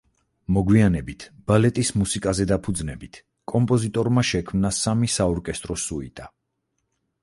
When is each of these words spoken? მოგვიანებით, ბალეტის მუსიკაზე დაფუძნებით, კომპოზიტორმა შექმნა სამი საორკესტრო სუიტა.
მოგვიანებით, 0.55 1.25
ბალეტის 1.51 1.91
მუსიკაზე 2.03 2.49
დაფუძნებით, 2.53 3.21
კომპოზიტორმა 3.55 4.27
შექმნა 4.35 4.77
სამი 4.83 5.15
საორკესტრო 5.21 5.83
სუიტა. 5.89 6.33